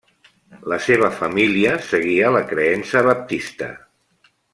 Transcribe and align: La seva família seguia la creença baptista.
La 0.71 0.77
seva 0.85 1.09
família 1.19 1.73
seguia 1.91 2.31
la 2.37 2.41
creença 2.53 3.05
baptista. 3.09 3.69